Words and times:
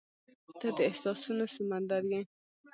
•ته 0.59 0.67
د 0.77 0.79
احساسونو 0.89 1.45
سمندر 1.55 2.03
یې. 2.11 2.21